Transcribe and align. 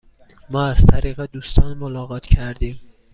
ما 0.49 0.67
از 0.67 0.85
طریق 0.85 1.25
دوستان 1.25 1.77
ملاقات 1.77 2.25
کردیم. 2.25 2.79